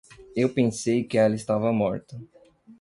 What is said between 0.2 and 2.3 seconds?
Eu pensei que ela estava morta.